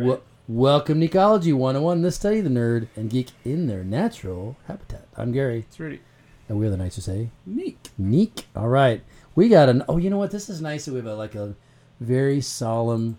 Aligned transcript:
right? 0.00 0.08
Wel- 0.08 0.22
welcome, 0.48 1.00
Necology 1.00 1.52
101. 1.54 2.02
This 2.02 2.16
study 2.16 2.40
the 2.40 2.48
nerd 2.50 2.88
and 2.96 3.10
geek 3.10 3.30
in 3.44 3.66
their 3.66 3.84
natural 3.84 4.56
habitat. 4.66 5.06
I'm 5.16 5.32
Gary, 5.32 5.64
it's 5.68 5.78
really 5.78 6.00
and 6.48 6.58
we're 6.58 6.68
the 6.70 6.76
nice 6.76 6.96
to 6.96 7.00
say 7.00 7.30
neat. 7.46 7.90
Neek. 7.96 8.46
All 8.56 8.68
right, 8.68 9.02
we 9.36 9.48
got 9.48 9.68
an. 9.68 9.84
Oh, 9.88 9.96
you 9.98 10.10
know 10.10 10.18
what? 10.18 10.32
This 10.32 10.48
is 10.48 10.60
nice 10.60 10.84
that 10.84 10.92
we 10.92 10.98
have 10.98 11.06
a, 11.06 11.14
like 11.14 11.36
a 11.36 11.54
very 12.00 12.40
solemn 12.40 13.18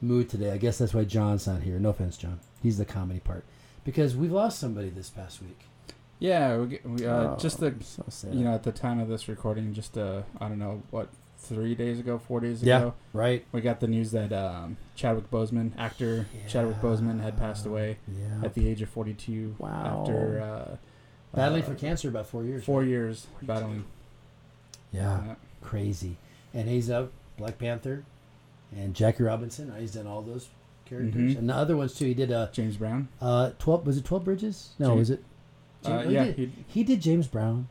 mood 0.00 0.28
today. 0.28 0.50
I 0.50 0.56
guess 0.56 0.78
that's 0.78 0.92
why 0.92 1.04
John's 1.04 1.46
not 1.46 1.62
here. 1.62 1.78
No 1.78 1.90
offense, 1.90 2.16
John. 2.16 2.40
He's 2.60 2.78
the 2.78 2.84
comedy 2.84 3.20
part 3.20 3.44
because 3.84 4.16
we've 4.16 4.32
lost 4.32 4.58
somebody 4.58 4.88
this 4.90 5.10
past 5.10 5.40
week. 5.40 5.60
Yeah, 6.18 6.56
we, 6.58 6.80
we 6.84 7.06
uh, 7.06 7.34
Oh, 7.34 7.36
just 7.38 7.60
the 7.60 7.74
so 7.82 8.04
you 8.32 8.42
know 8.44 8.54
at 8.54 8.64
the 8.64 8.72
time 8.72 8.98
of 8.98 9.08
this 9.08 9.28
recording, 9.28 9.74
just 9.74 9.96
uh, 9.96 10.22
I 10.40 10.48
don't 10.48 10.58
know 10.58 10.82
what 10.90 11.08
three 11.42 11.74
days 11.74 11.98
ago, 11.98 12.18
four 12.18 12.40
days 12.40 12.62
Yeah. 12.62 12.78
ago, 12.78 12.94
right? 13.12 13.44
we 13.52 13.60
got 13.60 13.80
the 13.80 13.88
news 13.88 14.12
that 14.12 14.32
um, 14.32 14.76
Chadwick 14.94 15.30
Boseman, 15.30 15.72
actor 15.76 16.26
Chadwick 16.48 16.80
Boseman, 16.80 17.20
had 17.20 17.36
passed 17.36 17.66
away 17.66 17.98
Yeah. 18.08 18.44
at 18.44 18.54
the 18.54 18.68
age 18.68 18.80
of 18.82 18.88
42 18.88 19.56
Wow. 19.58 20.00
after 20.02 20.40
uh, 20.40 20.76
Battling 21.34 21.62
uh, 21.62 21.66
for 21.66 21.74
cancer 21.74 22.08
about 22.08 22.26
four 22.26 22.44
years. 22.44 22.64
four 22.64 22.80
right? 22.80 22.88
years 22.88 23.26
battling. 23.42 23.84
Yeah. 24.92 25.34
crazy. 25.62 26.16
And 26.54 26.68
he's 26.68 26.90
up 26.90 27.10
Black 27.38 27.58
Panther 27.58 28.04
and 28.76 28.94
Jackie 28.94 29.22
Robinson. 29.22 29.72
He's 29.78 29.94
done 29.94 30.06
all 30.06 30.22
those 30.22 30.48
characters 30.84 31.34
Mhm. 31.34 31.38
and 31.38 31.48
the 31.48 31.54
other 31.54 31.76
ones 31.76 31.94
too. 31.94 32.04
He 32.06 32.14
did 32.14 32.30
uh, 32.30 32.48
James 32.52 32.76
Brown. 32.76 33.08
uh 33.20 33.50
twelve. 33.58 33.86
Was 33.86 33.96
it 33.96 34.04
Twelve 34.04 34.24
Bridges? 34.24 34.70
No, 34.78 34.88
James- 34.88 34.98
was 34.98 35.10
it? 35.10 35.24
Uh, 35.84 35.88
James- 35.88 36.08
he 36.08 36.14
yeah, 36.14 36.24
did- 36.24 36.36
he, 36.36 36.52
He 36.68 36.84
did 36.84 37.00
James 37.00 37.26
Brown. 37.26 37.68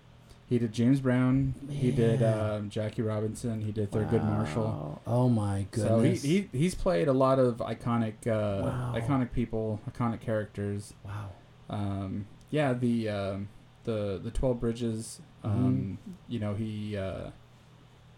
He 0.51 0.59
did 0.59 0.71
James 0.73 0.99
Brown. 0.99 1.53
He 1.71 1.91
did 1.91 2.21
um, 2.21 2.69
Jackie 2.69 3.01
Robinson. 3.01 3.61
He 3.61 3.71
did 3.71 3.89
Thurgood 3.89 4.23
Marshall. 4.25 5.01
Oh 5.07 5.29
my 5.29 5.65
goodness! 5.71 6.21
So 6.21 6.27
he, 6.27 6.41
he 6.41 6.49
he's 6.51 6.75
played 6.75 7.07
a 7.07 7.13
lot 7.13 7.39
of 7.39 7.57
iconic 7.57 8.27
uh, 8.27 8.63
Wow. 8.67 8.93
iconic 8.95 9.31
people, 9.31 9.79
iconic 9.89 10.19
characters. 10.19 10.93
wow. 11.05 11.29
Um, 11.69 12.27
yeah, 12.49 12.73
the 12.73 13.07
um, 13.09 13.47
the 13.85 14.19
the 14.21 14.29
Twelve 14.31 14.59
Bridges. 14.59 15.21
Um, 15.43 15.97
Mm-hmm. 16.03 16.11
You 16.27 16.39
know 16.39 16.53
he 16.53 16.97
uh, 16.97 17.29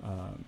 um, 0.03 0.45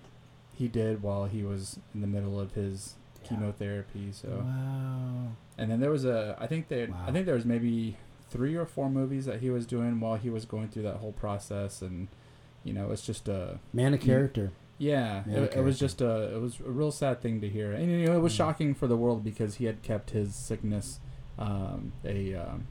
he 0.54 0.68
did 0.68 1.02
while 1.02 1.26
he 1.26 1.42
was 1.44 1.78
in 1.94 2.00
the 2.00 2.06
middle 2.06 2.38
of 2.40 2.52
his 2.54 2.96
Yeah. 3.22 3.28
chemotherapy. 3.28 4.10
So 4.12 4.42
Wow. 4.44 5.28
and 5.56 5.70
then 5.70 5.80
there 5.80 5.90
was 5.90 6.04
a 6.04 6.36
I 6.38 6.46
think 6.48 6.68
there 6.68 6.88
Wow. 6.88 7.04
I 7.06 7.12
think 7.12 7.26
there 7.26 7.34
was 7.36 7.44
maybe 7.46 7.96
three 8.30 8.54
or 8.56 8.66
four 8.66 8.90
movies 8.90 9.24
that 9.26 9.40
he 9.40 9.50
was 9.50 9.66
doing 9.66 10.00
while 10.00 10.16
he 10.16 10.28
was 10.30 10.44
going 10.44 10.68
through 10.68 10.82
that 10.82 10.96
whole 10.96 11.12
process 11.12 11.80
and 11.82 12.08
you 12.64 12.72
know 12.72 12.90
it's 12.90 13.02
just 13.06 13.28
a 13.28 13.58
Man 13.72 13.94
of 13.94 14.00
Mm. 14.00 14.04
character. 14.04 14.52
yeah, 14.78 15.22
Yeah, 15.26 15.42
it, 15.42 15.54
it 15.56 15.60
was 15.62 15.78
just 15.78 16.00
a 16.00 16.34
it 16.34 16.40
was 16.40 16.58
a 16.60 16.70
real 16.70 16.90
sad 16.92 17.20
thing 17.22 17.40
to 17.40 17.48
hear, 17.48 17.72
and 17.72 17.90
you 17.90 18.06
know 18.06 18.16
it 18.16 18.20
was 18.20 18.32
Mm. 18.32 18.36
shocking 18.36 18.74
for 18.74 18.86
the 18.86 18.96
world 18.96 19.22
because 19.24 19.54
he 19.56 19.64
had 19.66 19.82
kept 19.82 20.10
his 20.10 20.34
sickness 20.34 20.98
um, 21.38 21.92
a 22.04 22.34
um, 22.34 22.66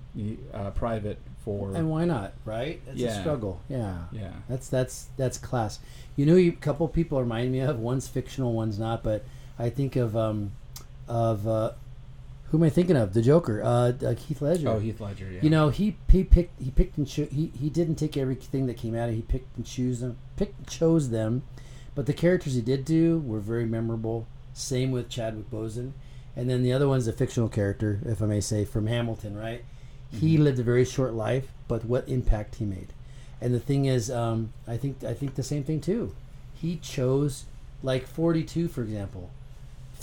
uh, 0.52 0.72
private 0.72 1.20
for 1.44 1.72
And 1.75 1.88
why 1.90 2.03
not? 2.06 2.34
Right? 2.45 2.81
It's 2.88 3.00
a 3.03 3.19
struggle. 3.22 3.62
Yeah. 3.69 4.06
yeah 4.12 4.31
That's 4.50 4.67
that's 4.69 5.09
that's 5.17 5.38
class. 5.38 5.80
You 6.16 6.25
know, 6.25 6.36
a 6.36 6.50
couple 6.52 6.88
people 6.88 7.19
remind 7.19 7.52
me 7.52 7.59
of. 7.59 7.78
One's 7.80 8.08
fictional, 8.08 8.53
one's 8.53 8.80
not. 8.80 9.03
But 9.03 9.23
I 9.59 9.69
think 9.69 9.95
of 9.95 10.17
um, 10.17 10.52
of 11.08 11.47
uh, 11.47 11.73
who 12.46 12.58
am 12.58 12.64
I 12.64 12.70
thinking 12.70 12.96
of? 12.96 13.14
The 13.14 13.22
Joker, 13.22 13.62
uh, 13.64 13.92
uh, 14.06 14.16
Heath 14.16 14.42
Ledger. 14.42 14.70
oh 14.70 14.80
Heath 14.80 15.02
Ledger 15.02 15.30
yeah 15.32 15.40
You 15.42 15.50
know, 15.50 15.70
he 15.70 15.98
he 16.10 16.24
picked 16.24 16.62
he 16.62 16.72
picked 16.72 16.98
and 16.98 17.08
cho- 17.08 17.26
he 17.32 17.52
he 17.60 17.70
didn't 17.70 17.96
take 17.96 18.16
everything 18.18 18.66
that 18.68 18.78
came 18.78 18.96
out. 18.96 19.10
of 19.10 19.16
He 19.16 19.22
picked 19.22 19.56
and 19.58 19.66
choose 19.66 20.00
them, 20.00 20.18
picked 20.38 20.58
and 20.60 20.68
chose 20.68 21.10
them. 21.10 21.44
But 21.96 22.06
the 22.06 22.14
characters 22.14 22.54
he 22.56 22.62
did 22.62 22.84
do 22.86 23.20
were 23.20 23.40
very 23.40 23.66
memorable. 23.66 24.28
Same 24.54 24.92
with 24.92 25.10
Chadwick 25.10 25.50
Boseman, 25.52 25.92
and 26.36 26.50
then 26.50 26.62
the 26.64 26.72
other 26.74 26.88
one's 26.88 27.08
a 27.08 27.14
fictional 27.14 27.50
character, 27.50 28.00
if 28.06 28.22
I 28.22 28.26
may 28.26 28.42
say, 28.42 28.64
from 28.66 28.88
Hamilton. 28.88 29.36
Right? 29.38 29.64
He 30.12 30.38
Mhm. 30.38 30.44
lived 30.44 30.59
a 30.59 30.64
very 30.64 30.86
short 30.86 31.14
life, 31.14 31.52
but 31.68 31.84
what 31.86 32.08
impact 32.08 32.56
he 32.56 32.66
made. 32.66 32.94
And 33.42 33.54
the 33.54 33.59
thing 33.59 33.86
is, 33.86 34.09
um, 34.09 34.53
I 34.68 34.78
think 34.78 35.03
I 35.03 35.14
think 35.14 35.36
the 35.36 35.44
same 35.44 35.64
thing 35.64 35.81
too. 35.81 36.14
He 36.53 36.78
chose 36.78 37.46
like 37.84 38.08
Forty 38.08 38.44
Two, 38.44 38.68
for 38.69 38.81
example. 38.84 39.30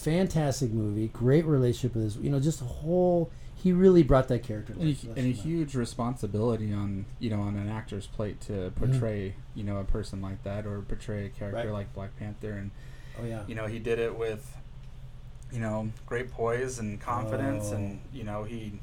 Fantastic 0.03 0.73
movie, 0.73 1.09
great 1.09 1.45
relationship 1.45 1.95
with 1.95 2.05
his, 2.05 2.17
you 2.17 2.29
know, 2.31 2.41
just 2.41 2.61
a 2.61 2.65
whole. 2.65 3.31
He 3.55 3.73
really 3.73 4.03
brought 4.03 4.27
that 4.29 4.43
character. 4.43 4.73
and, 4.73 4.87
life. 4.87 5.05
a, 5.05 5.11
and 5.11 5.19
a 5.29 5.31
huge 5.31 5.77
responsibility 5.77 6.73
on 6.73 7.05
you 7.21 7.31
know 7.31 7.41
on 7.41 7.55
an 7.57 7.69
actor's 7.69 8.09
plate 8.09 8.41
to 8.43 8.73
portray 8.75 9.35
you 9.55 9.63
know 9.63 9.77
a 9.79 9.85
person 9.85 10.21
like 10.21 10.43
that 10.43 10.67
or 10.67 10.81
portray 10.83 11.27
a 11.27 11.29
character 11.29 11.59
Mm-hmm. 11.61 11.69
Right. 11.69 11.73
like 11.73 11.95
Black 11.95 12.17
Panther 12.19 12.53
and 12.53 12.73
Oh 13.21 13.25
yeah. 13.25 13.43
you 13.47 13.55
know 13.55 13.67
he 13.67 13.79
did 13.79 14.01
it 14.01 14.19
with 14.19 14.57
you 15.53 15.61
know 15.61 15.91
great 16.07 16.33
poise 16.33 16.81
and 16.81 17.01
confidence 17.01 17.67
Oh. 17.71 17.77
and 17.77 18.01
you 18.13 18.25
know 18.25 18.43
he 18.43 18.81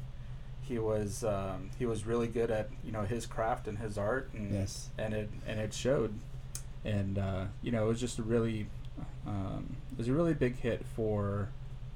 he 0.62 0.78
was 0.78 1.24
um, 1.24 1.68
he 1.78 1.84
was 1.84 2.06
really 2.06 2.28
good 2.28 2.50
at 2.50 2.70
you 2.82 2.92
know 2.92 3.02
his 3.02 3.26
craft 3.26 3.68
and 3.68 3.76
his 3.78 3.98
art 3.98 4.30
and 4.32 4.54
Yes. 4.54 4.88
and 4.96 5.12
it 5.12 5.28
and 5.46 5.60
it 5.60 5.74
showed 5.74 6.14
and 6.86 7.18
uh, 7.18 7.44
you 7.60 7.70
know 7.70 7.84
it 7.84 7.88
was 7.88 8.00
just 8.00 8.18
a 8.18 8.22
really 8.22 8.66
um, 9.26 9.76
it 9.92 9.98
was 9.98 10.08
a 10.08 10.12
really 10.12 10.34
big 10.34 10.56
hit 10.58 10.84
for 10.96 11.48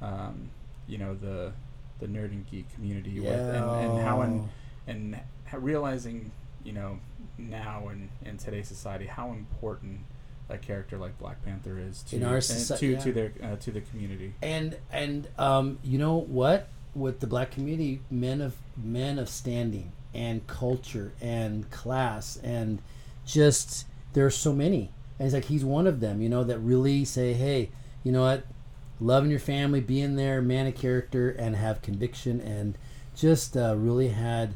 um, 0.02 0.50
you 0.86 0.98
know 0.98 1.14
the 1.14 1.52
the 2.00 2.06
nerd 2.06 2.30
and 2.32 2.48
geek 2.50 2.72
community 2.74 3.20
with 3.20 3.32
and, 3.32 3.64
and 3.64 4.00
how 4.00 4.22
in, 4.22 4.48
and 4.86 5.20
realizing 5.52 6.30
you 6.64 6.72
know 6.72 6.98
now 7.38 7.88
in, 7.88 8.08
in 8.24 8.36
today's 8.36 8.68
society 8.68 9.06
how 9.06 9.30
important 9.32 10.00
a 10.48 10.58
character 10.58 10.98
like 10.98 11.18
Black 11.18 11.42
Panther 11.44 11.78
is 11.78 12.02
to 12.04 12.16
In 12.16 12.24
our 12.24 12.38
soci- 12.38 12.78
to 12.78 12.86
yeah. 12.86 12.98
to 13.00 13.12
their 13.12 13.32
uh, 13.42 13.56
to 13.56 13.70
the 13.70 13.80
community. 13.80 14.34
and 14.42 14.76
and 14.92 15.28
um, 15.38 15.78
you 15.82 15.98
know 15.98 16.16
what? 16.16 16.68
With 16.94 17.20
the 17.20 17.26
black 17.26 17.50
community, 17.50 18.00
men 18.10 18.40
of 18.40 18.54
men 18.76 19.18
of 19.18 19.28
standing 19.28 19.92
and 20.14 20.46
culture 20.46 21.12
and 21.20 21.68
class 21.70 22.36
and 22.44 22.80
just 23.26 23.86
there 24.12 24.26
are 24.26 24.30
so 24.30 24.52
many. 24.52 24.90
And 25.18 25.26
it's 25.26 25.34
like 25.34 25.44
he's 25.46 25.64
one 25.64 25.86
of 25.86 26.00
them. 26.00 26.20
You 26.20 26.28
know 26.28 26.44
that 26.44 26.58
really 26.58 27.04
say, 27.04 27.32
hey, 27.34 27.70
you 28.02 28.12
know 28.12 28.22
what? 28.22 28.44
Loving 29.00 29.30
your 29.30 29.40
family, 29.40 29.80
being 29.80 30.16
there, 30.16 30.40
man 30.42 30.66
of 30.66 30.74
character, 30.74 31.30
and 31.30 31.56
have 31.56 31.82
conviction, 31.82 32.40
and 32.40 32.76
just 33.14 33.56
uh, 33.56 33.74
really 33.76 34.08
had, 34.08 34.54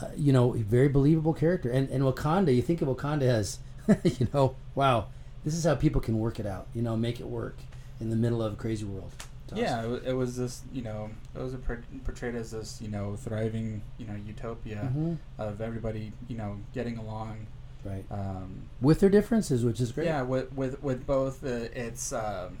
uh, 0.00 0.08
you 0.16 0.32
know, 0.32 0.54
a 0.54 0.58
very 0.58 0.88
believable 0.88 1.32
character. 1.34 1.70
And 1.70 1.88
and 1.90 2.02
Wakanda, 2.04 2.54
you 2.54 2.62
think 2.62 2.82
of 2.82 2.88
Wakanda 2.88 3.22
as, 3.22 3.58
you 4.04 4.28
know, 4.34 4.56
wow, 4.74 5.06
this 5.44 5.54
is 5.54 5.64
how 5.64 5.74
people 5.76 6.00
can 6.00 6.18
work 6.18 6.38
it 6.40 6.46
out. 6.46 6.66
You 6.74 6.82
know, 6.82 6.96
make 6.96 7.20
it 7.20 7.26
work 7.26 7.56
in 8.00 8.10
the 8.10 8.16
middle 8.16 8.42
of 8.42 8.52
a 8.54 8.56
crazy 8.56 8.84
world. 8.84 9.12
Awesome. 9.52 9.58
Yeah, 9.64 10.10
it, 10.10 10.12
was 10.12 10.36
this 10.36 10.62
you 10.72 10.82
know 10.82 11.10
it 11.34 11.40
was 11.42 11.54
a 11.54 11.58
portrayed 11.58 12.36
as 12.36 12.52
this 12.52 12.80
you 12.80 12.86
know 12.88 13.16
thriving 13.16 13.82
you 13.98 14.06
know 14.06 14.14
utopia 14.14 14.92
Mhm. 14.94 15.18
of 15.38 15.60
everybody 15.60 16.12
you 16.28 16.36
know 16.36 16.58
getting 16.72 16.98
along. 16.98 17.46
Right. 17.84 18.04
Um, 18.10 18.62
With 18.80 19.00
their 19.00 19.10
differences, 19.10 19.64
which 19.64 19.80
is 19.80 19.92
great. 19.92 20.06
Yeah, 20.06 20.22
with 20.22 20.52
with 20.54 20.82
with 20.82 21.06
both 21.06 21.44
uh, 21.44 21.48
its 21.74 22.12
um, 22.12 22.58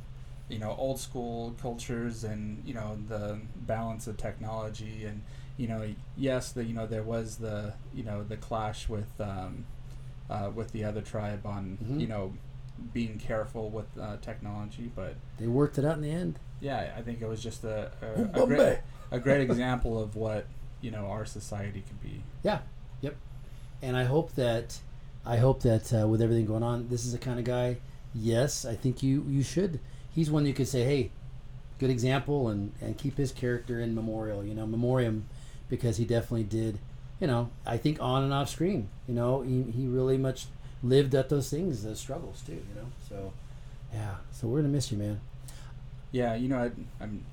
you 0.48 0.58
know 0.58 0.74
old 0.78 0.98
school 0.98 1.54
cultures 1.60 2.24
and 2.24 2.62
you 2.66 2.74
know 2.74 2.98
the 3.08 3.38
balance 3.66 4.06
of 4.06 4.16
technology 4.16 5.04
and 5.04 5.22
you 5.56 5.68
know 5.68 5.94
yes 6.16 6.52
the 6.52 6.64
you 6.64 6.74
know 6.74 6.86
there 6.86 7.02
was 7.02 7.36
the 7.36 7.74
you 7.94 8.02
know 8.02 8.24
the 8.24 8.36
clash 8.36 8.88
with 8.88 9.10
um, 9.20 9.64
uh, 10.30 10.50
with 10.54 10.72
the 10.72 10.84
other 10.84 11.02
tribe 11.02 11.44
on 11.46 11.78
Mhm. 11.84 12.00
you 12.00 12.06
know 12.06 12.32
being 12.94 13.18
careful 13.18 13.68
with 13.68 13.86
uh, 14.00 14.16
technology, 14.22 14.90
but 14.96 15.14
They 15.38 15.46
worked 15.46 15.76
it 15.78 15.84
out 15.84 15.96
in 15.96 16.02
the 16.02 16.10
end. 16.10 16.38
yeah, 16.60 16.94
I 16.96 17.02
think 17.02 17.20
it 17.20 17.28
was 17.28 17.42
just 17.42 17.62
a 17.64 17.92
a, 18.00 18.42
a 18.42 18.46
great 18.46 18.78
a 19.10 19.20
great 19.20 19.40
example 19.50 20.00
of 20.02 20.16
what 20.16 20.46
you 20.80 20.90
know 20.90 21.06
our 21.06 21.26
society 21.26 21.82
could 21.86 22.00
be. 22.02 22.22
Yeah. 22.42 22.60
Yep. 23.02 23.16
And 23.82 23.96
I 23.96 24.04
hope 24.04 24.34
that 24.34 24.78
I 25.30 25.36
hope 25.36 25.62
that 25.62 25.92
uh, 25.94 26.08
with 26.08 26.20
everything 26.20 26.46
going 26.46 26.62
on, 26.64 26.88
this 26.88 27.04
is 27.04 27.12
the 27.12 27.18
kind 27.18 27.38
of 27.38 27.44
guy. 27.44 27.76
Yes, 28.14 28.64
I 28.64 28.74
think 28.74 29.02
you 29.02 29.24
you 29.28 29.42
should. 29.42 29.78
He's 30.10 30.30
one 30.30 30.44
you 30.44 30.52
could 30.52 30.66
say, 30.68 30.82
hey, 30.84 31.10
good 31.78 31.90
example, 31.90 32.48
and 32.48 32.72
and 32.80 32.98
keep 32.98 33.16
his 33.16 33.30
character 33.32 33.80
in 33.80 33.94
memorial. 33.94 34.44
You 34.44 34.54
know, 34.54 34.66
memoriam, 34.66 35.26
because 35.68 35.98
he 35.98 36.04
definitely 36.04 36.44
did. 36.44 36.78
You 37.20 37.26
know, 37.28 37.50
I 37.64 37.76
think 37.76 38.00
on 38.00 38.24
and 38.24 38.32
off 38.32 38.48
screen. 38.48 38.88
You 39.06 39.14
know, 39.14 39.42
he 39.42 39.62
he 39.70 39.86
really 39.86 40.18
much 40.18 40.46
lived 40.82 41.14
at 41.14 41.28
those 41.28 41.48
things, 41.50 41.84
those 41.84 42.00
struggles 42.00 42.42
too. 42.44 42.54
You 42.54 42.74
know, 42.74 42.88
so 43.08 43.32
yeah. 43.92 44.16
So 44.32 44.48
we're 44.48 44.58
gonna 44.62 44.72
miss 44.72 44.90
you, 44.90 44.98
man. 44.98 45.20
Yeah, 46.12 46.34
you 46.34 46.48
know, 46.48 46.58
I, 46.58 46.70
I'm 47.02 47.24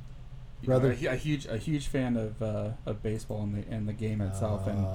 you 0.61 0.67
Brother. 0.67 0.89
know, 0.93 1.09
a, 1.09 1.13
a 1.13 1.15
huge 1.15 1.45
a 1.47 1.57
huge 1.57 1.87
fan 1.87 2.15
of 2.17 2.41
uh, 2.43 2.69
of 2.85 3.01
baseball 3.01 3.41
and 3.41 3.55
the 3.55 3.73
and 3.73 3.87
the 3.87 3.93
game 3.93 4.21
itself, 4.21 4.67
Uh, 4.67 4.71
and 4.71 4.85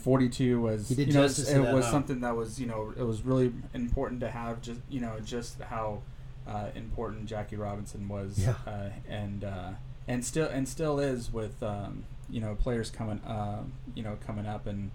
42 0.00 0.60
was 0.60 0.90
you 0.96 1.06
know 1.12 1.24
it 1.24 1.74
was 1.74 1.86
something 1.86 2.20
that 2.20 2.36
was 2.36 2.60
you 2.60 2.66
know 2.66 2.92
it 2.96 3.02
was 3.02 3.22
really 3.22 3.52
important 3.74 4.20
to 4.20 4.30
have 4.30 4.60
just 4.62 4.80
you 4.88 5.00
know 5.00 5.18
just 5.24 5.60
how 5.62 6.02
uh, 6.46 6.68
important 6.74 7.26
Jackie 7.26 7.56
Robinson 7.56 8.08
was 8.08 8.38
Yeah. 8.38 8.54
uh, 8.66 8.90
and 9.08 9.44
uh, 9.44 9.70
and 10.08 10.24
still 10.24 10.46
and 10.48 10.68
still 10.68 10.98
is 11.00 11.32
with 11.32 11.62
um, 11.62 12.04
you 12.30 12.40
know 12.40 12.54
players 12.54 12.90
coming 12.90 13.20
uh, 13.20 13.62
you 13.94 14.02
know 14.02 14.16
coming 14.26 14.46
up 14.46 14.66
and 14.66 14.90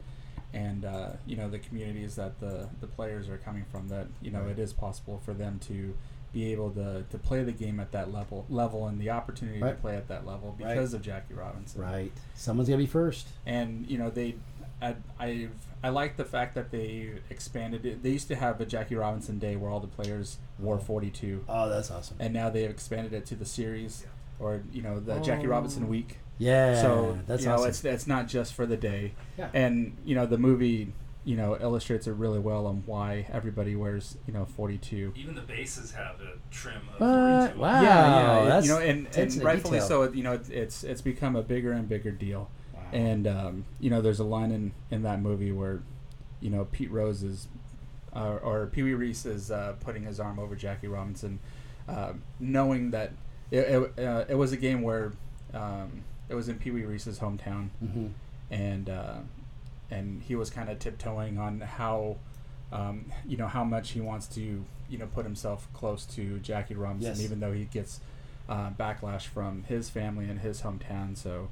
and 0.54 0.86
uh, 0.86 1.10
you 1.26 1.36
know 1.36 1.50
the 1.50 1.60
communities 1.60 2.16
that 2.16 2.40
the 2.40 2.70
the 2.80 2.88
players 2.88 3.28
are 3.30 3.38
coming 3.38 3.66
from 3.72 3.90
that 3.90 4.08
you 4.22 4.32
know 4.32 4.42
Right. 4.42 4.52
it 4.52 4.60
is 4.60 4.72
possible 4.74 5.22
for 5.26 5.34
them 5.34 5.60
to 5.68 5.94
be 6.34 6.52
able 6.52 6.72
to, 6.72 7.04
to 7.10 7.18
play 7.18 7.42
the 7.44 7.54
game 7.54 7.80
at 7.80 7.92
that 7.94 8.12
level 8.14 8.46
level 8.50 8.86
and 8.88 9.00
the 9.00 9.10
opportunity 9.10 9.62
Right. 9.62 9.72
to 9.76 9.82
play 9.82 9.96
at 9.96 10.08
that 10.10 10.26
level 10.26 10.56
Right. 10.60 10.70
because 10.76 10.94
of 10.94 11.02
Jackie 11.02 11.34
Robinson. 11.34 11.82
Right. 11.82 12.12
Someone's 12.36 12.68
gotta 12.70 12.78
be 12.80 12.86
first. 12.86 13.28
And 13.46 13.90
you 13.90 13.98
know 13.98 14.10
they, 14.10 14.36
I 14.82 14.96
I 15.20 15.48
I 15.84 15.90
like 15.90 16.18
the 16.18 16.26
fact 16.26 16.56
that 16.56 16.72
they 16.72 17.12
expanded 17.30 17.86
it. 17.86 18.04
They 18.04 18.10
used 18.12 18.28
to 18.30 18.36
have 18.36 18.60
a 18.62 18.66
Jackie 18.66 18.96
Robinson 18.96 19.40
Day 19.40 19.56
where 19.56 19.70
all 19.72 19.80
the 19.80 19.88
players 19.88 20.38
wore 20.60 20.76
Oh. 20.76 20.80
42, 20.80 21.46
Oh, 21.48 21.70
that's 21.70 21.90
awesome. 21.92 22.18
and 22.20 22.34
now 22.34 22.50
they've 22.50 22.70
expanded 22.70 23.14
it 23.14 23.26
to 23.28 23.36
the 23.36 23.46
series, 23.46 24.06
or 24.40 24.62
you 24.72 24.82
know 24.82 25.00
the 25.00 25.20
Jackie 25.20 25.48
Oh. 25.48 25.52
Robinson 25.52 25.88
Week. 25.88 26.18
Yeah. 26.40 26.80
so 26.82 27.18
that's 27.28 27.42
you 27.44 27.50
know 27.50 27.56
awesome. 27.56 27.70
it's 27.70 27.84
it's 27.86 28.08
not 28.08 28.28
just 28.28 28.54
for 28.54 28.66
the 28.68 28.78
day, 28.78 29.14
Yeah. 29.38 29.50
and 29.54 29.98
you 30.06 30.14
know 30.16 30.26
the 30.28 30.38
movie 30.38 30.94
you 31.26 31.36
know 31.36 31.58
illustrates 31.60 32.08
it 32.08 32.14
really 32.14 32.40
well 32.40 32.66
on 32.68 32.84
why 32.86 33.28
everybody 33.34 33.76
wears 33.76 34.18
you 34.28 34.34
know 34.34 34.46
42. 34.46 35.14
Even 35.16 35.36
the 35.36 35.42
bases 35.42 35.92
have 35.92 36.22
a 36.22 36.38
trim 36.52 36.76
of 36.94 37.00
What? 37.02 37.56
42. 37.58 37.60
Wow. 37.60 37.82
yeah, 37.82 38.44
yeah, 38.44 38.50
that's 38.50 38.68
you 38.68 38.74
know, 38.74 38.80
and, 38.80 39.08
and 39.18 39.44
rightfully 39.44 39.80
detail. 39.80 39.88
so. 40.08 40.12
You 40.14 40.24
know, 40.24 40.34
it's- 40.36 40.50
it's 40.50 40.84
it's 40.84 41.02
become 41.02 41.36
a 41.36 41.44
bigger 41.44 41.72
and 41.74 41.90
bigger 41.90 42.12
deal. 42.12 42.50
And 42.94 43.28
um, 43.28 43.66
you 43.80 43.90
know, 43.90 44.02
there's 44.02 44.20
a 44.20 44.24
line 44.24 44.52
in 44.52 44.72
in 44.92 45.04
that 45.04 45.22
movie 45.22 45.52
where, 45.52 45.82
you 46.42 46.50
know, 46.50 46.66
Pete 46.66 46.92
Rose 46.92 47.24
is, 47.24 47.48
uh, 48.16 48.38
or 48.42 48.68
Pee 48.68 48.84
Wee 48.84 48.94
Reese 48.94 49.26
is 49.26 49.52
uh, 49.52 49.76
putting 49.80 50.04
his 50.04 50.20
arm 50.20 50.40
over 50.40 50.56
Jackie 50.56 50.88
Robinson, 50.88 51.40
uh, 51.88 52.14
knowing 52.40 52.92
that 52.92 53.12
it 53.52 53.60
it, 53.98 54.00
uh, 54.06 54.26
it 54.30 54.36
was 54.36 54.52
a 54.52 54.58
game 54.58 54.82
where 54.82 55.14
um, 55.54 56.04
it 56.30 56.36
was 56.36 56.50
in 56.50 56.58
Pee 56.60 56.72
Wee 56.72 56.84
Reese's 56.84 57.20
hometown, 57.20 57.70
Mhm. 57.84 58.12
and 58.52 58.90
uh, 58.90 59.16
and 59.92 60.22
he 60.24 60.36
was 60.36 60.50
kind 60.50 60.70
of 60.70 60.80
tiptoeing 60.80 61.38
on 61.38 61.62
how. 61.62 62.18
Um, 62.70 63.14
you 63.26 63.38
know 63.38 63.48
how 63.48 63.64
much 63.64 63.92
he 63.92 64.02
wants 64.02 64.28
to, 64.36 64.66
you 64.90 64.98
know, 64.98 65.08
put 65.08 65.24
himself 65.24 65.70
close 65.72 66.04
to 66.08 66.38
Jackie 66.40 66.76
Robinson, 66.76 67.12
Yes. 67.16 67.24
even 67.24 67.40
though 67.40 67.54
he 67.54 67.64
gets 67.64 68.02
uh, 68.50 68.72
backlash 68.72 69.22
from 69.22 69.64
his 69.70 69.90
family 69.90 70.26
and 70.26 70.42
his 70.42 70.64
hometown. 70.64 71.16
So, 71.16 71.48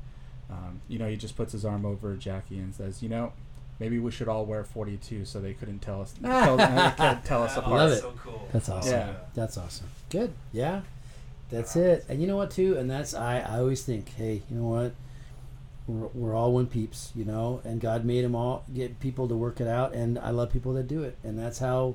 um, 0.49 0.81
you 0.87 0.99
know, 0.99 1.07
he 1.07 1.15
just 1.15 1.35
puts 1.35 1.51
his 1.51 1.65
arm 1.65 1.85
over 1.85 2.15
Jackie 2.15 2.59
and 2.59 2.73
says, 2.73 3.01
you 3.01 3.09
know, 3.09 3.33
maybe 3.79 3.99
we 3.99 4.11
should 4.11 4.27
all 4.27 4.45
wear 4.45 4.63
42 4.63 5.25
so 5.25 5.39
they 5.39 5.53
couldn't 5.53 5.79
tell 5.79 6.01
us 6.01 6.13
tell, 6.21 6.57
can't 6.57 7.25
tell 7.25 7.43
us 7.43 7.57
apart. 7.57 7.71
Love 7.71 7.89
that's 7.89 7.99
it. 7.99 8.03
so 8.03 8.13
cool. 8.23 8.47
That's 8.51 8.69
awesome. 8.69 8.91
Yeah. 8.91 9.13
That's 9.33 9.57
awesome. 9.57 9.87
Good. 10.09 10.33
Yeah. 10.53 10.81
That's 11.49 11.75
it. 11.75 12.05
And 12.09 12.21
you 12.21 12.27
know 12.27 12.37
what 12.37 12.51
too? 12.51 12.77
And 12.77 12.89
that's 12.89 13.13
I, 13.13 13.39
I 13.39 13.59
always 13.59 13.83
think, 13.83 14.09
hey, 14.15 14.41
you 14.49 14.57
know 14.57 14.67
what? 14.67 14.93
We're, 15.87 16.07
we're 16.15 16.35
all 16.35 16.51
one 16.51 16.65
peeps, 16.65 17.11
you 17.15 17.25
know, 17.25 17.61
and 17.63 17.79
God 17.79 18.05
made 18.05 18.25
them 18.25 18.35
all 18.35 18.63
get 18.73 18.99
people 18.99 19.27
to 19.27 19.35
work 19.35 19.61
it 19.61 19.67
out, 19.67 19.93
and 19.93 20.17
I 20.17 20.31
love 20.31 20.51
people 20.51 20.73
that 20.73 20.87
do 20.87 21.03
it, 21.03 21.15
and 21.23 21.37
that's 21.37 21.59
how, 21.59 21.93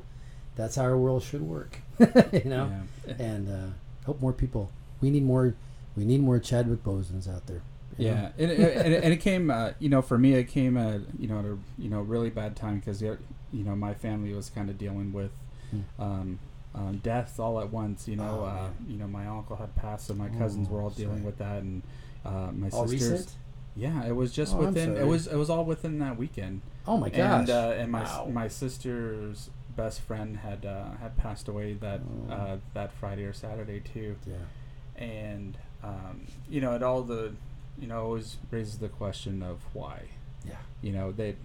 that's 0.54 0.76
how 0.76 0.82
our 0.82 0.96
world 0.96 1.24
should 1.24 1.42
work, 1.42 1.80
you 1.98 2.44
know. 2.44 2.70
Yeah. 3.08 3.14
And 3.18 3.48
uh, 3.48 3.74
hope 4.06 4.20
more 4.20 4.32
people. 4.32 4.70
We 5.00 5.10
need 5.10 5.24
more. 5.24 5.54
We 5.96 6.04
need 6.04 6.20
more 6.20 6.38
Chadwick 6.38 6.84
Bosemans 6.84 7.28
out 7.28 7.48
there. 7.48 7.62
Yeah, 7.98 8.30
and, 8.38 8.50
and, 8.50 8.62
and, 8.64 8.94
and 8.94 9.12
it 9.12 9.18
came, 9.18 9.50
uh, 9.50 9.70
you 9.78 9.88
know, 9.88 10.00
for 10.00 10.16
me, 10.18 10.34
it 10.34 10.44
came, 10.44 10.76
uh, 10.76 10.98
you 11.18 11.26
know, 11.28 11.38
at 11.40 11.44
a 11.44 11.58
you 11.78 11.90
know 11.90 12.00
really 12.00 12.30
bad 12.30 12.56
time 12.56 12.78
because 12.78 13.02
you 13.02 13.18
know 13.52 13.74
my 13.76 13.94
family 13.94 14.32
was 14.32 14.48
kind 14.50 14.70
of 14.70 14.78
dealing 14.78 15.12
with 15.12 15.32
Hmm. 15.70 15.80
um, 16.02 16.38
um, 16.74 16.96
deaths 17.02 17.38
all 17.38 17.60
at 17.60 17.70
once. 17.70 18.08
You 18.08 18.16
know, 18.16 18.40
Oh, 18.42 18.44
uh, 18.44 18.68
you 18.88 18.96
know, 18.96 19.06
my 19.06 19.26
uncle 19.26 19.56
had 19.56 19.74
passed, 19.76 20.06
so 20.06 20.14
my 20.14 20.28
cousins 20.30 20.68
Oh, 20.70 20.74
were 20.74 20.82
all 20.82 20.90
dealing 20.90 21.16
sorry. 21.18 21.26
with 21.26 21.38
that, 21.38 21.62
and 21.62 21.82
uh, 22.24 22.50
my 22.52 22.68
All 22.70 22.86
sisters. 22.88 23.10
recent. 23.10 23.32
Yeah, 23.76 24.04
it 24.04 24.16
was 24.16 24.32
just 24.32 24.54
Oh, 24.56 24.58
within. 24.66 24.96
It 24.96 25.06
was 25.06 25.26
it 25.26 25.36
was 25.36 25.48
all 25.50 25.64
within 25.64 25.98
that 26.00 26.16
weekend. 26.16 26.62
Oh 26.88 26.96
my 26.96 27.08
gosh. 27.08 27.18
And 27.40 27.50
uh, 27.50 27.74
and 27.76 27.92
my 27.92 28.02
Wow. 28.02 28.28
my 28.32 28.48
sister's 28.48 29.50
best 29.76 30.00
friend 30.00 30.38
had 30.38 30.64
uh, 30.66 30.90
had 31.00 31.16
passed 31.16 31.46
away 31.48 31.74
that 31.74 32.00
Oh. 32.28 32.32
uh, 32.32 32.56
that 32.74 32.92
Friday 32.92 33.24
or 33.24 33.32
Saturday 33.32 33.80
too, 33.80 34.16
yeah. 34.26 34.34
and 34.96 35.56
um, 35.84 36.26
you 36.48 36.60
know 36.60 36.74
at 36.74 36.82
all 36.82 37.02
the 37.02 37.32
you 37.80 37.86
know 37.86 38.02
always 38.04 38.36
raises 38.50 38.78
the 38.78 38.88
question 38.88 39.42
of 39.42 39.58
why. 39.72 40.02
Yeah. 40.46 40.56
You 40.82 40.92
know 40.92 41.12
they, 41.12 41.36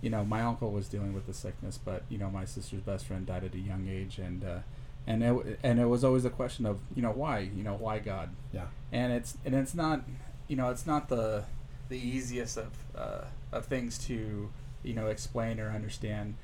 you 0.00 0.10
know 0.10 0.24
my 0.24 0.42
uncle 0.42 0.70
was 0.72 0.88
dealing 0.88 1.12
with 1.14 1.26
the 1.26 1.34
sickness, 1.34 1.78
but 1.82 2.02
you 2.08 2.18
know 2.18 2.30
my 2.30 2.44
sister's 2.44 2.80
best 2.80 3.06
friend 3.06 3.26
died 3.26 3.44
at 3.44 3.54
a 3.54 3.58
young 3.58 3.88
age, 3.88 4.18
and 4.18 4.44
uh, 4.44 4.58
and 5.06 5.22
it 5.22 5.58
and 5.62 5.78
it 5.80 5.86
was 5.86 6.04
always 6.04 6.24
a 6.24 6.30
question 6.30 6.66
of 6.66 6.80
you 6.94 7.02
know 7.02 7.12
why 7.12 7.38
you 7.40 7.62
know 7.62 7.74
why 7.74 7.98
God 7.98 8.30
Yeah. 8.52 8.66
and 8.92 9.12
it's 9.12 9.36
and 9.44 9.54
it's 9.54 9.74
not 9.74 10.02
you 10.48 10.56
know 10.56 10.70
it's 10.70 10.86
not 10.86 11.08
the 11.08 11.44
the 11.88 11.98
easiest 11.98 12.56
of 12.58 12.72
uh, 12.96 13.24
of 13.52 13.66
things 13.66 13.98
to 14.06 14.50
you 14.82 14.94
know 14.94 15.06
explain 15.06 15.58
or 15.58 15.70
understand 15.70 16.34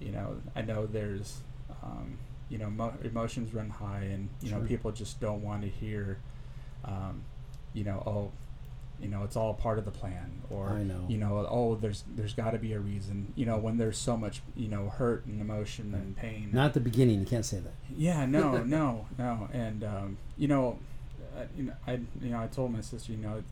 you 0.00 0.12
know 0.12 0.40
i 0.54 0.62
know 0.62 0.86
there's 0.86 1.40
um, 1.82 2.16
you 2.48 2.56
know 2.58 2.70
mo- 2.70 2.94
emotions 3.02 3.52
run 3.52 3.68
high 3.68 4.02
and 4.12 4.28
you 4.40 4.50
know 4.50 4.60
people 4.60 4.92
just 4.92 5.20
don't 5.20 5.42
want 5.42 5.62
to 5.62 5.68
hear 5.68 6.18
um, 6.84 7.22
you 7.74 7.82
know 7.84 8.02
oh 8.06 8.30
you 9.00 9.08
know 9.08 9.22
it's 9.24 9.36
all 9.36 9.54
part 9.54 9.78
of 9.78 9.84
the 9.84 9.90
plan 9.90 10.42
or 10.50 10.70
I 10.70 10.82
know. 10.82 11.06
you 11.08 11.16
know 11.16 11.46
oh 11.50 11.74
there's 11.76 12.04
there's 12.16 12.34
got 12.34 12.50
to 12.50 12.58
be 12.58 12.72
a 12.74 12.78
reason 12.80 13.32
you 13.34 13.46
know 13.46 13.56
when 13.56 13.78
there's 13.78 13.96
so 13.96 14.16
much 14.16 14.42
you 14.54 14.68
know 14.68 14.88
hurt 14.90 15.24
and 15.26 15.40
emotion 15.40 15.94
and 15.94 16.14
pain 16.16 16.50
Not 16.52 16.74
the 16.74 16.80
beginning. 16.80 17.20
You 17.20 17.26
can't 17.26 17.44
say 17.44 17.60
that. 17.60 17.74
yeah, 17.96 18.26
no, 18.26 18.58
no, 18.64 19.06
no, 19.18 19.48
and 19.52 19.82
um, 19.84 20.18
you 20.36 20.48
know, 20.48 20.78
uh, 21.36 21.44
you 21.56 21.64
know, 21.64 21.72
I 21.86 21.92
you 22.20 22.30
know 22.30 22.40
I 22.40 22.46
told 22.48 22.72
my 22.72 22.80
sister, 22.82 23.12
you 23.12 23.18
know, 23.18 23.42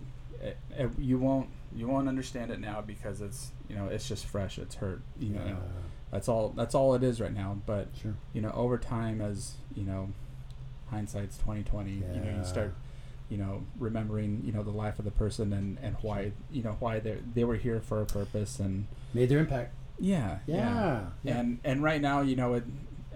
it, 0.43 0.57
it, 0.77 0.91
you 0.99 1.19
won't 1.19 1.49
you 1.75 1.87
won't 1.89 2.09
understand 2.09 2.51
it 2.51 2.61
now 2.61 2.81
because 2.81 3.21
it's 3.21 3.51
you 3.69 3.77
know 3.77 3.87
it's 3.87 4.07
just 4.09 4.27
fresh, 4.27 4.59
it's 4.59 4.75
hurt, 4.77 5.01
you 5.19 5.31
know, 5.31 5.41
Uh, 5.41 5.55
that's 6.11 6.29
all 6.29 6.51
that's 6.57 6.75
all 6.75 6.95
it 6.95 7.03
is 7.03 7.21
right 7.21 7.35
now. 7.35 7.57
But 7.67 7.89
sure. 8.03 8.15
you 8.33 8.41
know, 8.41 8.51
over 8.55 8.79
time, 8.79 9.21
as 9.21 9.55
you 9.75 9.85
know, 9.85 10.11
hindsight's 10.91 11.39
twenty 11.39 11.63
twenty. 11.63 11.93
You 11.93 12.01
know, 12.01 12.23
Yeah. 12.25 12.39
you 12.39 12.45
start 12.45 12.75
you 13.29 13.37
know 13.37 13.63
remembering 13.79 14.43
you 14.45 14.53
know 14.53 14.63
the 14.63 14.71
life 14.71 14.99
of 14.99 15.05
the 15.05 15.11
person 15.11 15.53
and 15.53 15.79
and 15.83 15.97
why 16.03 16.33
you 16.51 16.63
know 16.63 16.77
why 16.81 16.99
they 16.99 17.19
they 17.35 17.45
were 17.45 17.57
here 17.57 17.81
for 17.81 18.01
a 18.01 18.07
purpose 18.07 18.59
and 18.59 18.87
Made 19.15 19.29
their 19.29 19.39
impact. 19.41 19.75
yeah 19.99 20.39
Yeah. 20.47 21.07
yeah. 21.23 21.39
and 21.39 21.59
and 21.65 21.83
right 21.83 22.01
now 22.01 22.21
you 22.23 22.37
know 22.37 22.55
it 22.55 22.65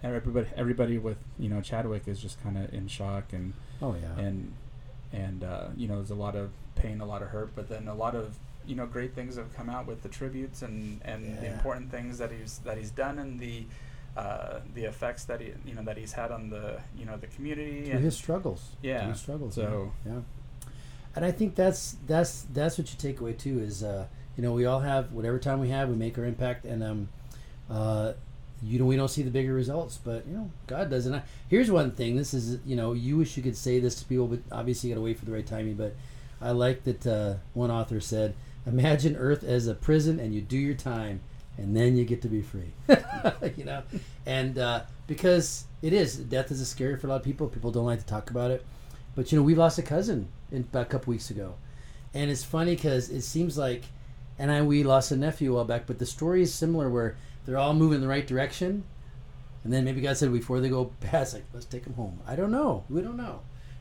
everybody 0.03 0.49
everybody 0.57 0.99
with 0.99 1.19
you 1.39 1.49
know 1.49 1.61
Chadwick 1.61 2.09
is 2.09 2.21
just 2.21 2.43
kind 2.43 2.59
of 2.59 2.73
in 2.75 2.89
shock 2.89 3.33
and 3.33 3.53
oh 3.81 3.95
yeah. 3.95 4.23
and 4.23 4.53
and 5.13 5.45
uh, 5.45 5.69
you 5.77 5.87
know 5.89 5.97
there's 5.97 6.11
a 6.11 6.15
lot 6.15 6.35
of 6.37 6.51
pain 6.75 7.01
a 7.01 7.07
lot 7.07 7.23
of 7.23 7.29
hurt 7.29 7.51
but 7.55 7.69
then 7.69 7.87
a 7.89 7.95
lot 7.95 8.15
of 8.15 8.37
you 8.67 8.75
know 8.75 8.87
great 8.87 9.15
things 9.15 9.37
have 9.37 9.55
come 9.55 9.69
out 9.69 9.87
with 9.87 10.03
the 10.03 10.09
tributes 10.09 10.63
and 10.63 11.01
and 11.05 11.39
the 11.41 11.47
important 11.53 11.91
things 11.91 12.19
that 12.19 12.31
he's 12.33 12.59
that 12.65 12.77
he's 12.79 12.91
done 12.91 13.19
and 13.19 13.39
the 13.41 13.65
uh, 14.17 14.61
the 14.75 14.85
effects 14.85 15.25
that 15.25 15.41
he 15.41 15.53
you 15.65 15.75
know 15.75 15.83
that 15.83 15.97
he's 15.97 16.13
had 16.13 16.31
on 16.31 16.51
the 16.51 16.81
you 16.97 17.05
know 17.05 17.17
the 17.17 17.27
community 17.29 17.85
Through 17.85 17.95
and 17.95 18.05
his 18.05 18.17
struggles. 18.17 18.71
Yeah, 18.83 19.09
his 19.09 19.21
struggles. 19.21 19.55
so- 19.55 19.93
yeah. 20.07 20.13
yeah. 20.13 20.21
And 21.15 21.25
I 21.25 21.31
think 21.31 21.55
that's 21.55 21.97
that's 22.07 22.47
that's 22.53 22.79
what 22.79 22.91
you 22.91 22.99
take 22.99 23.21
away 23.21 23.35
too 23.35 23.61
is 23.61 23.83
uh, 23.83 24.07
you 24.37 24.43
know 24.43 24.53
we 24.53 24.65
all 24.65 24.81
have 24.81 25.13
whatever 25.13 25.39
time 25.39 25.61
we 25.61 25.69
have 25.69 25.89
we 25.89 25.97
make 25.97 26.17
our 26.19 26.25
impact 26.25 26.65
and 26.65 26.83
um, 26.83 27.09
uh, 27.71 28.13
you 28.63 28.79
know 28.79 28.87
we 28.87 28.97
don't 28.97 29.09
see 29.09 29.23
the 29.23 29.31
bigger 29.31 29.53
results 29.53 29.99
but 30.03 30.27
you 30.27 30.35
know 30.35 30.51
God 30.67 30.89
does 30.89 31.05
and 31.07 31.17
I, 31.17 31.23
here's 31.49 31.71
one 31.71 31.91
thing 31.91 32.17
this 32.17 32.33
is 32.33 32.59
you 32.65 32.77
know 32.77 32.93
you 32.95 33.19
wish 33.19 33.37
you 33.37 33.43
could 33.43 33.57
say 33.57 33.79
this 33.79 33.97
to 33.97 34.05
people 34.07 34.27
but 34.27 34.39
obviously 34.51 34.89
you 34.89 34.95
got 34.95 35.01
to 35.01 35.05
wait 35.05 35.19
for 35.19 35.27
the 35.27 35.33
right 35.33 35.47
timing 35.47 35.75
but 35.75 35.95
I 36.41 36.53
like 36.53 36.85
that 36.85 37.07
uh, 37.07 37.35
one 37.53 37.71
author 37.71 38.01
said 38.01 38.35
imagine 38.67 39.17
Earth 39.17 39.45
as 39.45 39.67
a 39.67 39.75
prison 39.75 40.19
and 40.19 40.35
you 40.35 40.41
do 40.41 40.57
your 40.57 40.75
time 40.75 41.21
and 41.63 41.77
then 41.77 41.97
you 41.97 42.05
get 42.05 42.21
to 42.23 42.29
be 42.29 42.43
free. 42.43 42.73
You 43.57 43.65
know? 43.65 43.83
And 44.27 44.59
uh, 44.59 44.83
because 45.07 45.65
it 45.83 45.93
is 45.93 46.17
death 46.17 46.51
is 46.51 46.61
a 46.61 46.67
scary 46.67 46.97
for 46.97 47.07
a 47.07 47.11
lot 47.11 47.17
of 47.17 47.23
people. 47.23 47.49
People 47.49 47.71
don't 47.71 47.85
like 47.85 48.01
to 48.01 48.07
talk 48.07 48.31
about 48.31 48.51
it. 48.51 48.65
But 49.15 49.31
you 49.31 49.39
know 49.39 49.45
we 49.45 49.55
lost 49.55 49.79
a 49.79 49.83
cousin 49.83 50.29
in, 50.51 50.63
about 50.63 50.83
a 50.83 50.87
couple 50.87 51.11
weeks 51.11 51.31
ago. 51.31 51.55
And 52.15 52.31
it's 52.31 52.45
funny 52.45 52.75
because 52.75 53.11
it 53.11 53.23
seems 53.23 53.59
like 53.59 53.85
and 54.39 54.51
I 54.51 54.63
we 54.63 54.83
lost 54.83 55.13
a 55.13 55.17
nephew 55.17 55.53
a 55.53 55.57
while 55.57 55.65
back 55.65 55.87
but 55.87 55.99
the 55.99 56.07
story 56.07 56.43
is 56.43 56.55
similar 56.55 56.89
where 56.89 57.17
they're 57.45 57.59
all 57.59 57.75
moving 57.75 57.97
in 57.97 58.01
the 58.01 58.09
right 58.09 58.27
direction. 58.27 58.85
And 59.65 59.73
then 59.73 59.85
maybe 59.85 60.01
God 60.01 60.17
said 60.17 60.33
before 60.33 60.61
they 60.61 60.69
go 60.69 60.93
past 61.01 61.35
like 61.35 61.45
let's 61.53 61.67
take 61.67 61.85
them 61.85 61.95
home. 61.95 62.21
I 62.27 62.37
don't 62.37 62.51
know. 62.51 62.85
We 62.89 63.03
don't 63.03 63.17
know. 63.17 63.41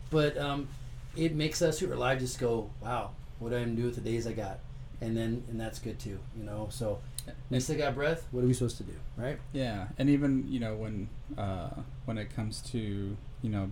But 0.09 0.37
um, 0.37 0.67
it 1.15 1.33
makes 1.33 1.61
us 1.61 1.79
who 1.79 1.89
are 1.89 1.93
alive 1.93 2.19
just 2.19 2.39
go 2.39 2.69
wow 2.81 3.11
what 3.39 3.49
do 3.49 3.57
I 3.57 3.63
do 3.63 3.85
with 3.85 3.95
the 3.95 4.01
days 4.01 4.27
I 4.27 4.33
got? 4.33 4.59
And 4.99 5.17
then 5.17 5.43
and 5.49 5.59
that's 5.59 5.79
good 5.79 5.99
too 5.99 6.19
you 6.37 6.43
know? 6.43 6.67
So 6.71 6.99
we 7.49 7.59
still 7.59 7.77
got 7.77 7.93
breath 7.95 8.27
what 8.31 8.43
are 8.43 8.47
we 8.47 8.53
supposed 8.53 8.77
to 8.77 8.83
do 8.83 8.93
right 9.17 9.39
Yeah, 9.53 9.87
and 9.97 10.09
even 10.09 10.47
you 10.47 10.59
know 10.59 10.75
when 10.75 11.09
uh, 11.37 11.69
when 12.05 12.17
it 12.17 12.35
comes 12.35 12.61
to 12.71 13.17
you 13.41 13.49
know 13.49 13.71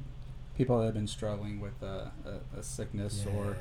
people 0.58 0.80
that 0.80 0.86
have 0.86 0.94
been 0.94 1.08
struggling 1.08 1.60
with 1.60 1.82
a, 1.82 2.12
a, 2.56 2.60
a 2.60 2.64
sickness 2.64 3.26
or 3.36 3.56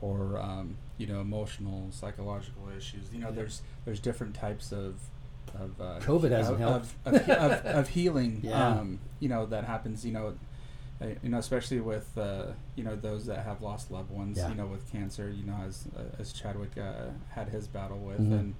or 0.00 0.38
um, 0.38 0.76
you 0.98 1.06
know 1.06 1.20
emotional 1.20 1.88
psychological 1.90 2.68
issues. 2.76 3.06
You 3.12 3.18
know, 3.20 3.28
Yeah. 3.28 3.34
there's 3.36 3.62
there's 3.84 4.00
different 4.00 4.34
types 4.34 4.70
of 4.72 4.94
of 5.54 5.80
uh, 5.80 5.98
COVID 6.00 6.30
hasn't 6.30 6.60
of, 6.62 6.68
helped. 6.68 6.88
of, 7.06 7.14
of, 7.14 7.28
of, 7.30 7.66
of 7.66 7.88
healing. 7.88 8.40
Yeah. 8.42 8.68
Um, 8.78 8.98
you 9.20 9.28
know 9.28 9.46
that 9.46 9.64
happens. 9.64 10.04
You 10.04 10.12
know. 10.12 10.34
uh, 11.00 11.06
You 11.22 11.30
know, 11.30 11.38
especially 11.38 11.80
with 11.80 12.08
uh, 12.18 12.52
you 12.76 12.84
know 12.84 12.94
those 12.96 13.26
that 13.26 13.44
have 13.44 13.60
lost 13.62 13.90
loved 13.90 14.10
ones. 14.10 14.36
Yeah. 14.38 14.48
You 14.50 14.54
know, 14.56 14.66
with 14.66 14.90
cancer. 14.92 15.30
You 15.30 15.44
know, 15.44 15.58
as 15.66 15.84
uh, 15.96 16.02
as 16.22 16.32
Chadwick 16.32 16.76
uh, 16.78 17.10
had 17.30 17.48
his 17.48 17.66
battle 17.66 17.98
with, 17.98 18.20
Mhm. 18.20 18.38
and 18.40 18.54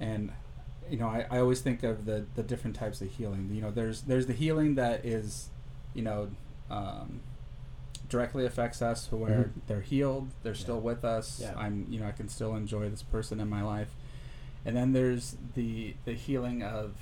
and 0.00 0.32
you 0.90 0.98
know, 0.98 1.08
I, 1.08 1.26
I 1.30 1.38
always 1.38 1.60
think 1.60 1.82
of 1.82 2.04
the 2.06 2.24
the 2.34 2.42
different 2.42 2.76
types 2.76 3.00
of 3.00 3.10
healing. 3.10 3.50
You 3.52 3.62
know, 3.62 3.70
there's 3.70 4.02
there's 4.02 4.26
the 4.26 4.32
healing 4.32 4.74
that 4.76 5.04
is 5.04 5.48
you 5.94 6.02
know, 6.02 6.30
um, 6.70 7.20
directly 8.08 8.44
affects 8.46 8.80
us, 8.82 9.06
to 9.08 9.16
where 9.16 9.44
Mhm. 9.44 9.50
they're 9.66 9.80
healed, 9.80 10.28
they're 10.42 10.52
Yeah. 10.54 10.58
still 10.58 10.80
with 10.80 11.04
us. 11.04 11.40
Yeah. 11.40 11.54
I'm, 11.56 11.86
you 11.90 12.00
know, 12.00 12.06
I 12.06 12.12
can 12.12 12.28
still 12.28 12.54
enjoy 12.56 12.88
this 12.90 13.02
person 13.02 13.40
in 13.40 13.48
my 13.48 13.62
life, 13.62 13.94
and 14.64 14.76
then 14.76 14.92
there's 14.92 15.36
the 15.54 15.94
the 16.04 16.12
healing 16.14 16.62
of 16.62 16.94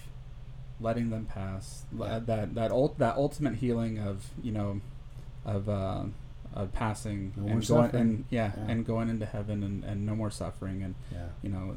letting 0.81 1.11
them 1.11 1.27
pass. 1.27 1.85
Yeah. 1.97 2.19
That 2.21 2.55
that 2.55 2.71
ult- 2.73 2.99
that 2.99 3.17
ultimate 3.17 3.57
healing 3.57 3.99
of 3.99 4.31
you 4.43 4.53
know, 4.53 4.81
of 5.45 5.69
uh, 5.69 6.05
of 6.55 6.73
passing 6.73 7.33
No 7.37 7.47
and 7.47 7.67
going 7.67 7.95
and 7.95 8.25
yeah, 8.31 8.53
and 8.67 8.85
going 8.85 9.09
into 9.09 9.27
heaven 9.27 9.63
and, 9.63 9.85
and 9.85 10.05
no 10.07 10.15
more 10.17 10.31
suffering 10.31 10.83
and 10.83 10.95
you 11.43 11.51
know, 11.51 11.77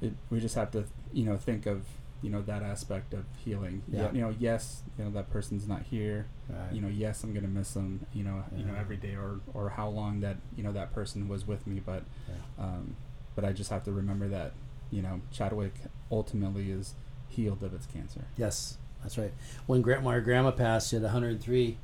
it, 0.00 0.12
we 0.30 0.40
just 0.40 0.54
have 0.54 0.70
to, 0.72 0.84
you 1.12 1.24
know, 1.24 1.36
think 1.36 1.66
of, 1.66 1.84
you 2.22 2.30
know, 2.30 2.42
that 2.42 2.62
aspect 2.62 3.12
of 3.14 3.24
healing. 3.44 3.82
Yeah. 3.90 4.10
You 4.12 4.20
know, 4.22 4.34
yes, 4.38 4.82
you 4.98 5.04
know, 5.04 5.10
that 5.12 5.30
person's 5.30 5.66
not 5.68 5.82
here. 5.82 6.26
Right. 6.48 6.72
You 6.72 6.80
know, 6.80 6.88
yes, 6.88 7.22
I'm 7.24 7.34
gonna 7.34 7.48
miss 7.48 7.72
them. 7.72 8.06
You 8.14 8.24
know, 8.24 8.44
you 8.56 8.64
know, 8.64 8.74
every 8.78 8.96
day 8.96 9.14
or 9.14 9.40
or 9.52 9.70
how 9.70 9.88
long 9.88 10.20
that 10.20 10.36
you 10.56 10.62
know 10.62 10.72
that 10.72 10.92
person 10.94 11.28
was 11.28 11.46
with 11.46 11.66
me. 11.66 11.80
But, 11.84 12.02
Yeah. 12.28 12.64
um, 12.64 12.96
but 13.34 13.44
I 13.44 13.52
just 13.52 13.70
have 13.70 13.82
to 13.84 13.92
remember 13.92 14.28
that, 14.28 14.52
you 14.90 15.02
know, 15.02 15.20
Chadwick 15.32 15.74
ultimately 16.10 16.70
is 16.70 16.94
healed 17.28 17.62
of 17.62 17.74
its 17.74 17.86
cancer. 17.86 18.24
Yes, 18.36 18.78
that's 19.02 19.18
right. 19.18 19.32
When 19.66 19.82
gra- 19.82 20.00
my 20.00 20.20
grandma 20.20 20.50
passed 20.52 20.92
at 20.92 21.02
103, 21.02 21.76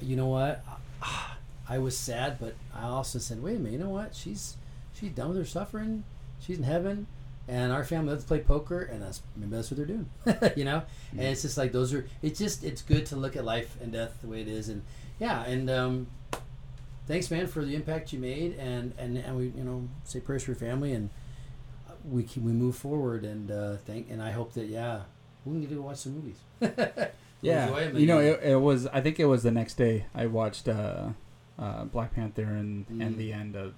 you 0.00 0.16
know 0.16 0.28
what? 0.28 0.64
I 1.68 1.78
was 1.78 1.96
sad, 1.96 2.38
but 2.38 2.54
I 2.74 2.84
also 2.84 3.18
said, 3.18 3.42
wait 3.42 3.56
a 3.56 3.58
minute, 3.58 3.72
you 3.72 3.78
know 3.78 3.90
what? 3.90 4.14
She's 4.14 4.56
she's 4.94 5.10
done 5.12 5.28
with 5.28 5.38
her 5.38 5.44
suffering. 5.44 6.04
She's 6.44 6.58
in 6.58 6.64
heaven. 6.64 7.06
And 7.48 7.72
our 7.72 7.82
family 7.82 8.12
let's 8.12 8.24
play 8.24 8.38
poker, 8.38 8.82
and 8.82 9.02
that's 9.02 9.20
maybe 9.36 9.50
that's 9.56 9.68
what 9.68 9.76
they're 9.76 9.84
doing, 9.84 10.08
you 10.56 10.64
know. 10.64 10.82
And 11.10 11.22
it's 11.22 11.42
just 11.42 11.58
like 11.58 11.72
those 11.72 11.92
are. 11.92 12.06
It's 12.22 12.38
just 12.38 12.62
it's 12.62 12.82
good 12.82 13.04
to 13.06 13.16
look 13.16 13.34
at 13.34 13.44
life 13.44 13.76
and 13.82 13.90
death 13.90 14.16
the 14.22 14.28
way 14.28 14.42
it 14.42 14.46
is, 14.48 14.68
and 14.68 14.82
yeah. 15.18 15.42
And 15.42 15.68
um, 15.68 16.06
thanks, 17.08 17.32
man, 17.32 17.48
for 17.48 17.64
the 17.64 17.74
impact 17.74 18.12
you 18.12 18.20
made, 18.20 18.54
and 18.60 18.94
and 18.96 19.18
and 19.18 19.36
we 19.36 19.46
you 19.56 19.64
know 19.64 19.88
say 20.04 20.20
prayers 20.20 20.44
for 20.44 20.52
your 20.52 20.58
family, 20.58 20.92
and 20.92 21.10
we 22.08 22.22
keep, 22.22 22.44
we 22.44 22.52
move 22.52 22.76
forward, 22.76 23.24
and 23.24 23.50
uh, 23.50 23.76
thank 23.86 24.08
and 24.08 24.22
I 24.22 24.30
hope 24.30 24.52
that 24.54 24.66
yeah 24.66 25.00
we 25.44 25.56
need 25.56 25.68
to 25.70 25.74
go 25.74 25.82
watch 25.82 25.98
some 25.98 26.14
movies. 26.14 26.38
Yeah, 27.44 27.88
you 27.88 28.06
know, 28.06 28.20
it, 28.20 28.38
it 28.40 28.56
was. 28.60 28.86
I 28.86 29.00
think 29.00 29.18
it 29.18 29.24
was 29.24 29.42
the 29.42 29.50
next 29.50 29.74
day 29.74 30.06
I 30.14 30.26
watched 30.26 30.68
uh, 30.68 31.08
uh, 31.58 31.84
Black 31.86 32.14
Panther 32.14 32.44
and 32.44 32.86
Mm. 32.88 33.04
and 33.04 33.18
the 33.18 33.32
end 33.32 33.56
of. 33.56 33.74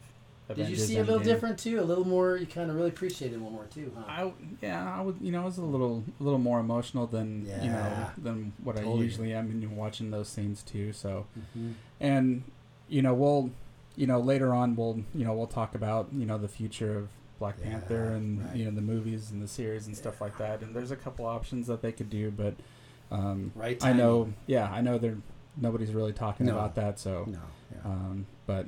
Did 0.49 0.59
you 0.59 0.65
Avengers 0.65 0.87
see 0.87 0.99
a 0.99 1.05
little 1.05 1.21
different 1.21 1.59
too? 1.59 1.81
A 1.81 1.83
little 1.83 2.07
more. 2.07 2.37
You 2.37 2.47
kind 2.47 2.69
of 2.71 2.77
really 2.77 2.91
appreciated 2.91 3.41
one 3.41 3.53
more 3.53 3.65
too, 3.65 3.93
huh? 3.97 4.05
I 4.07 4.33
yeah, 4.61 4.95
I 4.95 5.01
would 5.01 5.17
you 5.21 5.33
know 5.33 5.43
I 5.43 5.45
was 5.47 5.57
a 5.59 5.65
little 5.65 6.05
a 6.21 6.23
little 6.23 6.39
more 6.39 6.61
emotional 6.61 7.07
than 7.07 7.49
you 7.63 7.71
know 7.71 8.11
than 8.19 8.53
what 8.63 8.77
I 8.79 8.83
usually 8.83 9.33
am 9.33 9.51
in 9.51 9.75
watching 9.75 10.11
those 10.11 10.29
scenes 10.29 10.63
too. 10.63 10.93
So 10.93 11.27
hmm 11.55 11.73
and 12.01 12.43
you 12.89 13.01
know 13.01 13.15
we'll 13.15 13.51
you 13.97 14.07
know 14.07 14.21
later 14.21 14.53
on 14.53 14.77
we'll 14.77 15.03
you 15.15 15.25
know 15.25 15.33
we'll 15.33 15.47
talk 15.47 15.75
about 15.75 16.09
you 16.13 16.27
know 16.27 16.37
the 16.37 16.49
future 16.49 16.99
of 16.99 17.09
Black 17.39 17.57
Yeah, 17.59 17.71
Panther 17.71 18.13
and 18.13 18.45
right. 18.45 18.55
you 18.57 18.65
know 18.67 18.71
the 18.71 18.83
movies 18.83 19.31
and 19.31 19.43
the 19.43 19.49
series 19.49 19.87
and 19.87 19.97
stuff 19.97 20.21
like 20.21 20.37
that. 20.39 20.61
And 20.61 20.75
there's 20.77 20.91
a 20.91 20.97
couple 20.97 21.25
options 21.25 21.69
that 21.69 21.81
they 21.81 21.93
could 21.93 22.11
do, 22.11 22.31
but 22.31 22.55
um, 23.11 23.53
Right. 23.55 23.83
I 23.83 23.93
know 23.95 24.33
yeah 24.47 24.71
I 24.71 24.83
know 24.83 24.99
there 24.99 25.17
nobody's 25.57 25.93
really 25.95 26.13
talking 26.13 26.47
No. 26.47 26.53
about 26.53 26.75
that. 26.75 26.99
So 26.99 27.25
No. 27.29 27.39
Yeah. 27.73 27.81
um, 27.91 28.27
but 28.47 28.67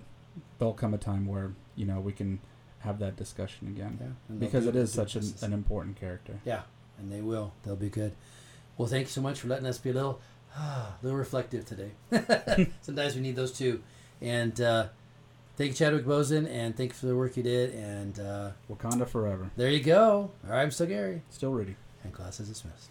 there'll 0.58 0.72
come 0.74 0.94
a 0.94 0.98
time 0.98 1.26
where 1.26 1.52
you 1.76 1.86
know 1.86 2.00
we 2.00 2.12
can 2.12 2.40
have 2.80 2.98
that 2.98 3.16
discussion 3.16 3.68
again 3.68 3.98
yeah. 4.00 4.36
Because 4.38 4.66
it 4.66 4.76
is 4.76 4.92
such 4.92 5.16
an, 5.16 5.24
an 5.42 5.52
important 5.52 5.98
character. 5.98 6.40
Yeah, 6.44 6.62
and 6.98 7.12
they 7.12 7.20
will. 7.20 7.52
They'll 7.62 7.76
be 7.76 7.88
good. 7.88 8.12
Well, 8.76 8.88
thank 8.88 9.04
you 9.06 9.10
so 9.10 9.20
much 9.22 9.40
for 9.40 9.48
letting 9.48 9.66
us 9.66 9.78
be 9.78 9.90
a 9.90 9.94
little, 9.94 10.20
a 10.56 10.94
little 11.02 11.18
reflective 11.18 11.64
today. 11.64 11.90
Sometimes 12.82 13.14
we 13.14 13.22
need 13.22 13.36
those 13.36 13.52
too. 13.52 13.82
And 14.20 14.58
uh, 14.60 14.88
thank 15.56 15.70
you, 15.70 15.74
Chadwick 15.76 16.04
Boseman, 16.04 16.48
and 16.48 16.76
thank 16.76 16.90
you 16.90 16.94
for 16.94 17.06
the 17.06 17.16
work 17.16 17.36
you 17.36 17.42
did. 17.42 17.74
And 17.74 18.18
uh, 18.20 18.50
Wakanda 18.70 19.08
forever. 19.08 19.50
there 19.56 19.70
you 19.70 19.82
go. 19.82 20.30
All 20.44 20.50
right, 20.50 20.62
I'm 20.62 20.70
still 20.70 20.86
Gary, 20.86 21.22
Still 21.30 21.52
ready. 21.52 21.76
and 22.04 22.12
class 22.12 22.38
is 22.40 22.48
dismissed. 22.48 22.90